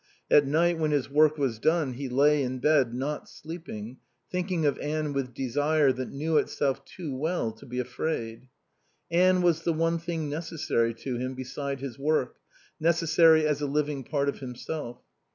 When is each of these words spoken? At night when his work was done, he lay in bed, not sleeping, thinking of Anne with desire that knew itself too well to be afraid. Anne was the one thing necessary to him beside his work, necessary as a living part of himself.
At 0.31 0.47
night 0.47 0.79
when 0.79 0.89
his 0.89 1.11
work 1.11 1.37
was 1.37 1.59
done, 1.59 1.93
he 1.93 2.09
lay 2.09 2.41
in 2.41 2.57
bed, 2.57 2.91
not 2.91 3.29
sleeping, 3.29 3.97
thinking 4.31 4.65
of 4.65 4.79
Anne 4.79 5.13
with 5.13 5.31
desire 5.35 5.91
that 5.91 6.09
knew 6.09 6.39
itself 6.39 6.83
too 6.85 7.15
well 7.15 7.51
to 7.51 7.67
be 7.67 7.77
afraid. 7.77 8.47
Anne 9.11 9.43
was 9.43 9.61
the 9.61 9.73
one 9.73 9.99
thing 9.99 10.27
necessary 10.27 10.95
to 10.95 11.17
him 11.19 11.35
beside 11.35 11.81
his 11.81 11.99
work, 11.99 12.37
necessary 12.79 13.45
as 13.45 13.61
a 13.61 13.67
living 13.67 14.03
part 14.03 14.27
of 14.27 14.39
himself. 14.39 15.03